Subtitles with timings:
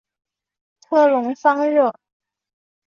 [0.79, 1.93] 特龙桑热。